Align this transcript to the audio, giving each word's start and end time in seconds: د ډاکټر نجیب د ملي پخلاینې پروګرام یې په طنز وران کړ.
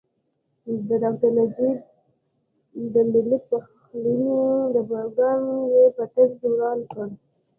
د 0.87 0.89
ډاکټر 1.03 1.29
نجیب 1.37 1.77
د 2.93 2.95
ملي 3.11 3.37
پخلاینې 3.49 4.41
پروګرام 4.89 5.41
یې 5.75 5.85
په 5.95 6.03
طنز 6.13 6.37
وران 6.51 6.79
کړ. 6.91 7.07